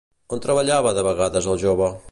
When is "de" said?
0.99-1.03